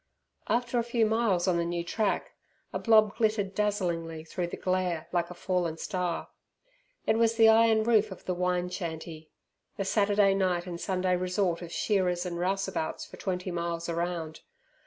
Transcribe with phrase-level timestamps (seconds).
[0.47, 2.31] After a few miles on the new track,
[2.73, 6.29] a blob glittered dazzlingly through the glare, like a fallen star.
[7.05, 9.29] It was the iron roof of the wine shanty
[9.77, 14.39] the Saturday night and Sunday resort of shearers and rouseabouts for twenty miles around.